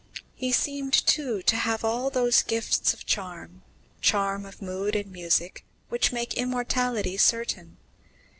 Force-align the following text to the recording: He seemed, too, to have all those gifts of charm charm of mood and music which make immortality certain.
He 0.33 0.51
seemed, 0.51 0.93
too, 1.05 1.43
to 1.43 1.55
have 1.55 1.83
all 1.85 2.09
those 2.09 2.41
gifts 2.41 2.91
of 2.91 3.05
charm 3.05 3.61
charm 4.01 4.47
of 4.47 4.59
mood 4.59 4.95
and 4.95 5.11
music 5.11 5.63
which 5.89 6.11
make 6.11 6.33
immortality 6.33 7.17
certain. 7.17 7.77